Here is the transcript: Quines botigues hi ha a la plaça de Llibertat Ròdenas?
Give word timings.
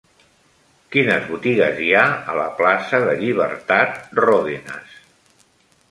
Quines 0.95 1.27
botigues 1.33 1.77
hi 1.87 1.91
ha 1.99 2.05
a 2.33 2.39
la 2.39 2.47
plaça 2.63 3.03
de 3.07 3.15
Llibertat 3.21 4.05
Ròdenas? 4.25 4.99